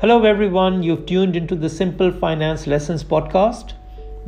Hello, 0.00 0.22
everyone. 0.22 0.84
You've 0.84 1.06
tuned 1.06 1.34
into 1.34 1.56
the 1.56 1.68
Simple 1.68 2.12
Finance 2.12 2.68
Lessons 2.68 3.02
podcast, 3.02 3.72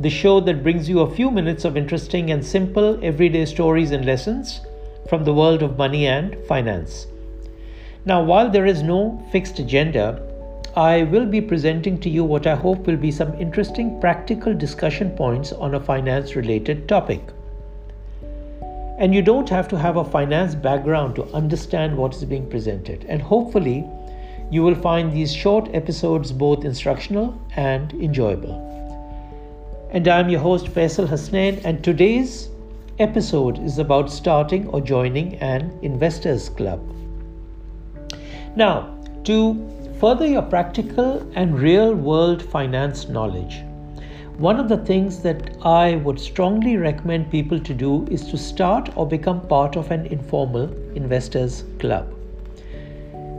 the 0.01 0.09
show 0.09 0.41
that 0.41 0.63
brings 0.63 0.89
you 0.89 0.99
a 0.99 1.15
few 1.15 1.31
minutes 1.31 1.63
of 1.63 1.77
interesting 1.77 2.29
and 2.29 2.45
simple 2.45 2.99
everyday 3.01 3.45
stories 3.45 3.91
and 3.91 4.05
lessons 4.05 4.59
from 5.07 5.23
the 5.23 5.33
world 5.33 5.63
of 5.63 5.77
money 5.77 6.07
and 6.07 6.35
finance. 6.45 7.07
Now, 8.03 8.21
while 8.21 8.49
there 8.49 8.65
is 8.65 8.83
no 8.83 9.25
fixed 9.31 9.59
agenda, 9.59 10.21
I 10.75 11.03
will 11.03 11.25
be 11.25 11.39
presenting 11.39 12.01
to 12.01 12.09
you 12.09 12.25
what 12.25 12.47
I 12.47 12.55
hope 12.55 12.85
will 12.85 12.97
be 12.97 13.09
some 13.09 13.33
interesting 13.35 13.97
practical 14.01 14.53
discussion 14.53 15.11
points 15.11 15.53
on 15.53 15.75
a 15.75 15.79
finance 15.79 16.35
related 16.35 16.89
topic. 16.89 17.21
And 18.99 19.15
you 19.15 19.21
don't 19.21 19.47
have 19.47 19.69
to 19.69 19.79
have 19.79 19.95
a 19.95 20.03
finance 20.03 20.53
background 20.53 21.15
to 21.15 21.33
understand 21.33 21.95
what 21.95 22.13
is 22.13 22.25
being 22.25 22.49
presented. 22.49 23.05
And 23.07 23.21
hopefully, 23.21 23.87
you 24.51 24.61
will 24.61 24.75
find 24.75 25.13
these 25.13 25.33
short 25.33 25.69
episodes 25.73 26.33
both 26.33 26.65
instructional 26.65 27.41
and 27.55 27.93
enjoyable. 27.93 28.67
And 29.91 30.05
I'm 30.09 30.27
your 30.27 30.41
host 30.41 30.65
Faisal 30.65 31.07
Hasnain, 31.07 31.61
and 31.63 31.81
today's 31.81 32.49
episode 32.99 33.59
is 33.63 33.77
about 33.77 34.11
starting 34.11 34.67
or 34.67 34.81
joining 34.81 35.35
an 35.35 35.79
investors 35.81 36.49
club. 36.49 36.81
Now, 38.57 38.93
to 39.23 39.39
further 40.01 40.27
your 40.27 40.41
practical 40.41 41.25
and 41.35 41.57
real 41.57 41.95
world 41.95 42.43
finance 42.43 43.07
knowledge, 43.07 43.63
one 44.37 44.59
of 44.59 44.67
the 44.67 44.83
things 44.85 45.21
that 45.23 45.55
I 45.61 45.95
would 46.07 46.19
strongly 46.19 46.75
recommend 46.75 47.31
people 47.31 47.59
to 47.61 47.73
do 47.73 48.05
is 48.11 48.27
to 48.31 48.37
start 48.37 48.89
or 48.97 49.07
become 49.07 49.47
part 49.47 49.77
of 49.77 49.91
an 49.91 50.07
informal 50.07 50.73
investors 50.93 51.63
club. 51.79 52.13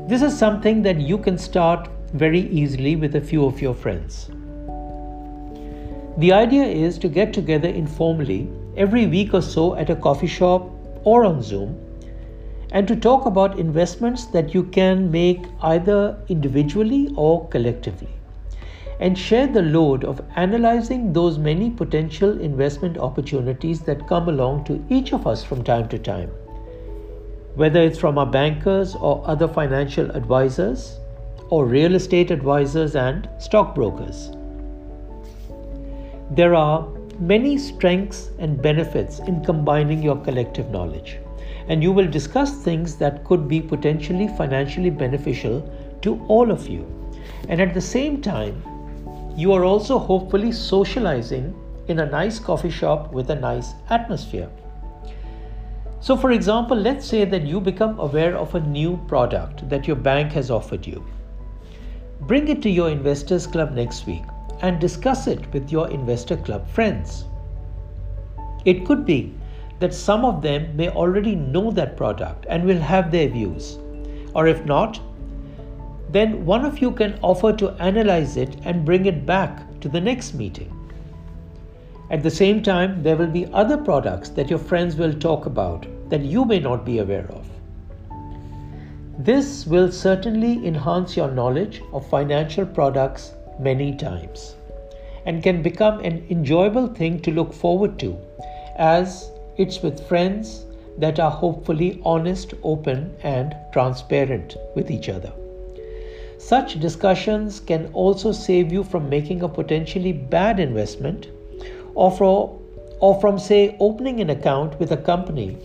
This 0.09 0.21
is 0.21 0.37
something 0.37 0.83
that 0.83 1.01
you 1.01 1.17
can 1.17 1.39
start 1.39 1.89
very 2.13 2.41
easily 2.49 2.97
with 2.97 3.15
a 3.15 3.21
few 3.21 3.45
of 3.45 3.63
your 3.63 3.73
friends. 3.73 4.29
The 6.19 6.33
idea 6.33 6.65
is 6.65 6.99
to 6.99 7.09
get 7.09 7.33
together 7.33 7.69
informally 7.69 8.51
every 8.77 9.07
week 9.07 9.33
or 9.33 9.41
so 9.41 9.77
at 9.77 9.91
a 9.91 9.97
coffee 9.97 10.27
shop 10.27 10.69
or 11.05 11.25
on 11.25 11.41
Zoom 11.41 11.79
and 12.73 12.89
to 12.89 12.97
talk 12.97 13.27
about 13.27 13.61
investments 13.61 14.27
that 14.27 14.53
you 14.53 14.65
can 14.65 15.11
make 15.11 15.45
either 15.63 16.19
individually 16.29 17.09
or 17.17 17.49
collectively 17.49 18.09
and 18.99 19.17
share 19.17 19.47
the 19.47 19.63
load 19.63 20.05
of 20.05 20.21
analyzing 20.37 21.13
those 21.13 21.39
many 21.39 21.71
potential 21.71 22.41
investment 22.41 22.99
opportunities 22.99 23.81
that 23.83 24.09
come 24.09 24.29
along 24.29 24.65
to 24.65 24.85
each 24.89 25.13
of 25.13 25.27
us 25.27 25.45
from 25.45 25.63
time 25.63 25.89
to 25.89 25.99
time, 25.99 26.31
whether 27.55 27.81
it's 27.81 27.99
from 27.99 28.19
our 28.19 28.27
bankers 28.27 28.95
or 28.95 29.23
other 29.27 29.47
financial 29.47 30.11
advisors, 30.13 30.99
or 31.51 31.67
real 31.67 31.95
estate 31.95 32.31
advisors 32.31 32.97
and 32.97 33.29
stockbrokers. 33.39 34.31
There 36.31 36.55
are 36.55 36.89
many 37.19 37.59
strengths 37.59 38.31
and 38.39 38.61
benefits 38.61 39.19
in 39.19 39.45
combining 39.45 40.03
your 40.03 40.17
collective 40.17 40.71
knowledge, 40.71 41.19
and 41.69 41.83
you 41.83 41.93
will 41.93 42.09
discuss 42.09 42.63
things 42.63 42.97
that 42.97 43.25
could 43.25 43.49
be 43.49 43.61
potentially 43.61 44.29
financially 44.29 44.89
beneficial 44.89 45.61
to 46.01 46.25
all 46.29 46.51
of 46.51 46.69
you. 46.69 46.87
And 47.49 47.61
at 47.61 47.75
the 47.75 47.81
same 47.83 48.23
time, 48.23 48.63
you 49.37 49.53
are 49.53 49.65
also 49.65 49.99
hopefully 49.99 50.53
socializing 50.53 51.55
in 51.89 51.99
a 51.99 52.07
nice 52.07 52.39
coffee 52.39 52.71
shop 52.71 53.13
with 53.13 53.31
a 53.31 53.35
nice 53.35 53.73
atmosphere. 53.91 54.49
So, 56.03 56.17
for 56.17 56.33
example, 56.33 56.77
let's 56.77 57.07
say 57.07 57.25
that 57.25 57.47
you 57.47 57.61
become 57.61 58.01
aware 58.01 58.37
of 58.37 58.57
a 58.57 58.61
new 58.61 58.97
product 59.07 59.69
that 59.69 59.87
your 59.87 59.95
bank 59.95 60.33
has 60.33 60.51
offered 60.51 60.85
you. 60.85 61.07
Bring 62.23 62.49
it 62.49 62.61
to 62.63 62.69
your 62.69 62.91
investors 62.91 63.47
club 63.47 63.73
next 63.73 64.05
week 64.05 64.25
and 64.63 64.81
discuss 64.81 65.29
it 65.29 65.53
with 65.53 65.71
your 65.71 65.89
investor 65.91 66.37
club 66.37 66.69
friends. 66.69 67.27
It 68.65 68.85
could 68.85 69.07
be 69.07 69.33
that 69.79 69.95
some 69.95 70.25
of 70.25 70.43
them 70.43 70.77
may 70.77 70.89
already 70.89 71.37
know 71.37 71.71
that 71.71 71.97
product 71.97 72.47
and 72.49 72.65
will 72.65 72.81
have 72.81 73.13
their 73.13 73.29
views. 73.29 73.79
Or 74.35 74.49
if 74.49 74.65
not, 74.65 74.99
then 76.11 76.45
one 76.45 76.65
of 76.65 76.81
you 76.81 76.91
can 76.91 77.17
offer 77.23 77.53
to 77.53 77.81
analyze 77.81 78.37
it 78.37 78.57
and 78.65 78.85
bring 78.85 79.07
it 79.07 79.25
back 79.25 79.81
to 79.81 79.89
the 79.89 80.01
next 80.01 80.35
meeting. 80.35 80.77
At 82.11 82.25
the 82.25 82.31
same 82.31 82.61
time, 82.61 83.05
there 83.05 83.17
will 83.17 83.29
be 83.29 83.47
other 83.53 83.77
products 83.79 84.31
that 84.31 84.51
your 84.51 84.59
friends 84.59 84.97
will 84.97 85.15
talk 85.15 85.47
about 85.47 85.87
that 86.13 86.21
you 86.21 86.45
may 86.45 86.61
not 86.61 86.85
be 86.85 86.99
aware 86.99 87.27
of. 87.33 87.47
This 89.19 89.67
will 89.67 89.91
certainly 89.91 90.67
enhance 90.67 91.17
your 91.17 91.31
knowledge 91.31 91.81
of 91.95 92.07
financial 92.11 92.67
products 92.67 93.33
many 93.59 93.97
times 93.97 94.57
and 95.25 95.43
can 95.43 95.63
become 95.63 96.01
an 96.01 96.27
enjoyable 96.29 96.89
thing 96.89 97.19
to 97.23 97.31
look 97.31 97.55
forward 97.55 97.99
to 98.01 98.15
as 98.77 99.31
it's 99.57 99.81
with 99.81 100.07
friends 100.07 100.67
that 100.99 101.19
are 101.19 101.31
hopefully 101.31 101.99
honest, 102.05 102.53
open, 102.63 103.17
and 103.23 103.57
transparent 103.73 104.59
with 104.75 104.91
each 104.91 105.09
other. 105.09 105.33
Such 106.37 106.79
discussions 106.79 107.59
can 107.59 107.91
also 107.95 108.33
save 108.33 108.71
you 108.71 108.85
from 108.85 109.09
making 109.09 109.43
a 109.43 109.49
potentially 109.49 110.13
bad 110.13 110.61
investment 110.61 111.29
or, 111.95 112.11
for, 112.11 112.61
or 113.01 113.19
from, 113.19 113.39
say, 113.39 113.77
opening 113.81 114.21
an 114.21 114.29
account 114.29 114.79
with 114.79 114.93
a 114.93 114.97
company 114.99 115.57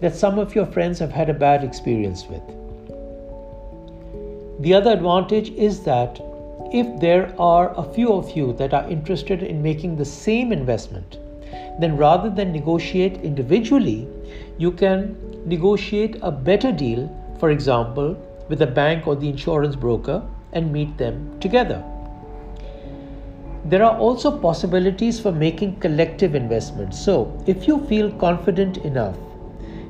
that 0.00 0.14
some 0.14 0.38
of 0.38 0.54
your 0.54 0.66
friends 0.66 0.98
have 0.98 1.12
had 1.12 1.28
a 1.28 1.34
bad 1.34 1.64
experience 1.64 2.26
with. 2.26 2.42
The 4.60 4.74
other 4.74 4.92
advantage 4.92 5.50
is 5.50 5.80
that 5.84 6.20
if 6.72 7.00
there 7.00 7.34
are 7.38 7.72
a 7.78 7.84
few 7.94 8.12
of 8.12 8.36
you 8.36 8.52
that 8.54 8.74
are 8.74 8.88
interested 8.90 9.42
in 9.42 9.62
making 9.62 9.96
the 9.96 10.04
same 10.04 10.52
investment, 10.52 11.18
then 11.80 11.96
rather 11.96 12.28
than 12.28 12.52
negotiate 12.52 13.18
individually, 13.22 14.06
you 14.58 14.72
can 14.72 15.16
negotiate 15.46 16.18
a 16.22 16.30
better 16.30 16.72
deal, 16.72 17.08
for 17.38 17.50
example, 17.50 18.16
with 18.48 18.58
the 18.58 18.66
bank 18.66 19.06
or 19.06 19.14
the 19.14 19.28
insurance 19.28 19.76
broker 19.76 20.22
and 20.52 20.72
meet 20.72 20.96
them 20.98 21.38
together. 21.40 21.84
There 23.64 23.84
are 23.84 23.96
also 23.98 24.36
possibilities 24.36 25.20
for 25.20 25.30
making 25.30 25.80
collective 25.80 26.34
investments. 26.34 26.98
So, 26.98 27.32
if 27.46 27.68
you 27.68 27.84
feel 27.86 28.10
confident 28.12 28.78
enough, 28.78 29.16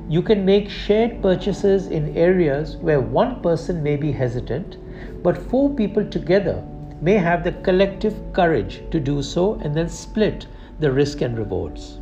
you 0.09 0.21
can 0.21 0.43
make 0.43 0.69
shared 0.69 1.21
purchases 1.21 1.87
in 1.87 2.17
areas 2.17 2.75
where 2.77 2.99
one 2.99 3.41
person 3.41 3.81
may 3.81 3.95
be 3.95 4.11
hesitant, 4.11 4.77
but 5.23 5.37
four 5.37 5.69
people 5.75 6.03
together 6.03 6.61
may 6.99 7.13
have 7.13 7.43
the 7.43 7.51
collective 7.67 8.15
courage 8.33 8.81
to 8.91 8.99
do 8.99 9.21
so 9.21 9.53
and 9.63 9.75
then 9.75 9.87
split 9.87 10.47
the 10.79 10.91
risk 10.91 11.21
and 11.21 11.37
rewards. 11.37 11.99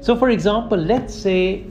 So, 0.00 0.14
for 0.14 0.30
example, 0.30 0.78
let's 0.78 1.14
say 1.14 1.64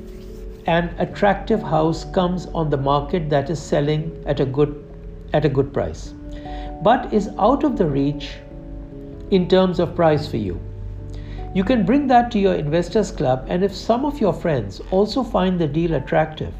an 0.68 0.94
attractive 0.98 1.62
house 1.62 2.06
comes 2.06 2.48
on 2.48 2.70
the 2.72 2.78
market 2.78 3.30
that 3.30 3.50
is 3.50 3.62
selling 3.62 4.24
at 4.26 4.40
a 4.40 4.46
good 4.46 4.82
at 5.34 5.46
a 5.46 5.50
good 5.50 5.74
price 5.74 6.14
but 6.82 7.12
is 7.14 7.30
out 7.40 7.64
of 7.64 7.78
the 7.78 7.86
reach 7.86 8.38
in 9.32 9.48
terms 9.48 9.80
of 9.80 9.96
price 9.96 10.28
for 10.28 10.38
you 10.38 10.60
you 11.56 11.64
can 11.64 11.86
bring 11.86 12.06
that 12.08 12.30
to 12.32 12.40
your 12.46 12.54
investors 12.54 13.12
club 13.20 13.46
and 13.48 13.64
if 13.64 13.74
some 13.74 14.06
of 14.06 14.22
your 14.22 14.34
friends 14.44 14.82
also 14.92 15.24
find 15.24 15.60
the 15.60 15.68
deal 15.80 15.96
attractive 15.96 16.54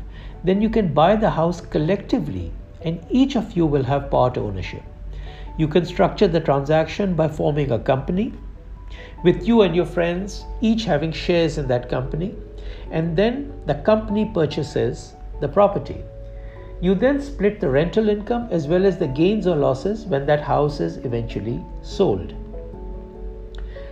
then 0.44 0.62
you 0.62 0.70
can 0.70 0.94
buy 0.94 1.16
the 1.16 1.36
house 1.38 1.62
collectively 1.62 2.52
and 2.82 3.06
each 3.10 3.36
of 3.36 3.56
you 3.58 3.66
will 3.76 3.84
have 3.92 4.10
part 4.10 4.38
ownership 4.38 4.84
you 5.58 5.68
can 5.68 5.86
structure 5.86 6.28
the 6.28 6.46
transaction 6.50 7.14
by 7.14 7.28
forming 7.28 7.72
a 7.72 7.80
company 7.92 8.32
with 9.24 9.48
you 9.48 9.62
and 9.62 9.76
your 9.76 9.86
friends 9.98 10.46
each 10.62 10.86
having 10.86 11.12
shares 11.12 11.58
in 11.58 11.68
that 11.68 11.90
company 11.90 12.34
and 12.92 13.18
then 13.18 13.52
the 13.66 13.76
company 13.76 14.26
purchases 14.34 15.16
the 15.42 15.48
property. 15.48 15.98
You 16.82 16.96
then 16.96 17.22
split 17.22 17.60
the 17.60 17.70
rental 17.70 18.10
income 18.10 18.48
as 18.52 18.68
well 18.68 18.86
as 18.86 18.98
the 18.98 19.08
gains 19.08 19.48
or 19.48 19.56
losses 19.56 20.06
when 20.06 20.26
that 20.28 20.42
house 20.42 20.80
is 20.80 20.98
eventually 20.98 21.64
sold. 21.82 22.34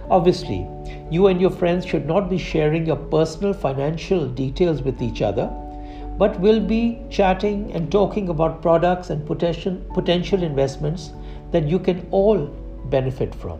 Obviously, 0.10 0.68
you 1.10 1.28
and 1.28 1.40
your 1.40 1.50
friends 1.50 1.86
should 1.86 2.06
not 2.06 2.30
be 2.30 2.38
sharing 2.38 2.86
your 2.86 2.96
personal 2.96 3.54
financial 3.54 4.28
details 4.28 4.82
with 4.82 5.02
each 5.02 5.22
other, 5.22 5.48
but 6.18 6.40
will 6.40 6.60
be 6.60 7.02
chatting 7.10 7.72
and 7.74 7.92
talking 7.92 8.30
about 8.30 8.62
products 8.62 9.10
and 9.10 9.26
potential, 9.26 9.76
potential 9.94 10.44
investments 10.44 11.12
that 11.52 11.68
you 11.68 11.80
can 11.80 12.08
all 12.12 12.48
benefit 12.90 13.34
from. 13.34 13.60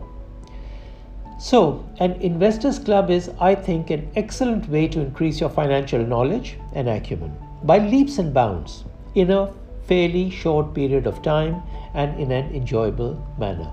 So, 1.38 1.84
an 1.98 2.12
investors 2.20 2.78
club 2.78 3.10
is, 3.10 3.30
I 3.40 3.54
think, 3.54 3.90
an 3.90 4.10
excellent 4.14 4.68
way 4.68 4.86
to 4.88 5.00
increase 5.00 5.40
your 5.40 5.50
financial 5.50 6.04
knowledge 6.06 6.56
and 6.74 6.88
acumen 6.88 7.36
by 7.64 7.78
leaps 7.78 8.18
and 8.18 8.32
bounds 8.32 8.84
in 9.14 9.30
a 9.30 9.52
fairly 9.86 10.30
short 10.30 10.74
period 10.74 11.06
of 11.06 11.22
time 11.22 11.62
and 11.94 12.18
in 12.20 12.32
an 12.32 12.54
enjoyable 12.54 13.24
manner. 13.38 13.70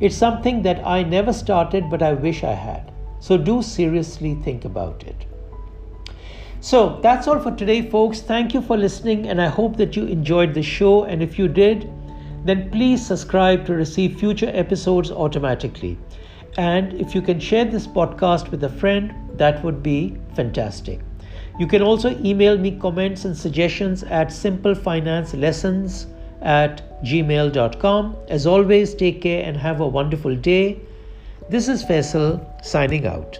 It's 0.00 0.16
something 0.16 0.62
that 0.62 0.86
I 0.86 1.02
never 1.02 1.32
started, 1.32 1.88
but 1.90 2.02
I 2.02 2.12
wish 2.12 2.44
I 2.44 2.52
had. 2.52 2.92
So, 3.20 3.36
do 3.36 3.62
seriously 3.62 4.34
think 4.34 4.64
about 4.64 5.04
it. 5.04 5.26
So, 6.60 7.00
that's 7.02 7.28
all 7.28 7.38
for 7.40 7.52
today, 7.52 7.88
folks. 7.88 8.20
Thank 8.20 8.54
you 8.54 8.62
for 8.62 8.76
listening, 8.76 9.28
and 9.28 9.40
I 9.40 9.46
hope 9.48 9.76
that 9.76 9.96
you 9.96 10.06
enjoyed 10.06 10.54
the 10.54 10.62
show. 10.62 11.04
And 11.04 11.22
if 11.22 11.38
you 11.38 11.48
did, 11.48 11.90
then 12.44 12.70
please 12.70 13.04
subscribe 13.04 13.64
to 13.66 13.74
receive 13.74 14.18
future 14.18 14.50
episodes 14.52 15.10
automatically. 15.10 15.98
And 16.58 16.92
if 16.94 17.14
you 17.14 17.22
can 17.22 17.40
share 17.40 17.64
this 17.64 17.86
podcast 17.86 18.50
with 18.50 18.64
a 18.64 18.68
friend, 18.68 19.14
that 19.38 19.64
would 19.64 19.82
be 19.82 20.16
fantastic. 20.34 21.00
You 21.58 21.66
can 21.66 21.82
also 21.82 22.10
email 22.24 22.56
me 22.56 22.78
comments 22.78 23.24
and 23.24 23.36
suggestions 23.36 24.02
at 24.04 24.28
simplefinancelessons 24.28 26.06
at 26.40 26.82
gmail.com. 27.04 28.16
As 28.28 28.46
always, 28.46 28.94
take 28.94 29.22
care 29.22 29.44
and 29.44 29.56
have 29.56 29.80
a 29.80 29.86
wonderful 29.86 30.34
day. 30.34 30.80
This 31.50 31.68
is 31.68 31.84
Faisal 31.84 32.64
signing 32.64 33.06
out. 33.06 33.38